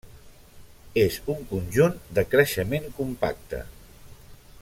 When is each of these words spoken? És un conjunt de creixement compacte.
És 1.01 1.17
un 1.33 1.43
conjunt 1.51 1.99
de 2.19 2.25
creixement 2.33 2.91
compacte. 3.01 3.61